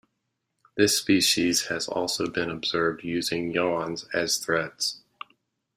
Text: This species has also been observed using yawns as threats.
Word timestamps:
This 0.77 0.97
species 0.97 1.67
has 1.67 1.87
also 1.87 2.27
been 2.27 2.49
observed 2.49 3.03
using 3.03 3.51
yawns 3.51 4.05
as 4.15 4.39
threats. 4.39 4.99